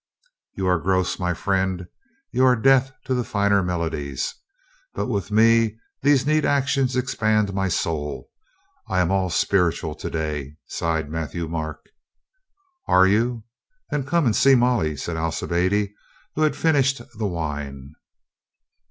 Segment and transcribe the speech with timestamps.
[0.55, 1.85] "You are gross, my friend.
[2.31, 4.33] You are deaf to the finer melodies.
[4.95, 8.27] But with me these neat actions ex pand my soul.
[8.89, 11.85] I am all spiritual to day," sighed Matthieu Marc.
[12.87, 13.43] "Are you?
[13.91, 15.91] Then come and see Molly," said Alci biade,
[16.33, 17.93] who had finished the wine.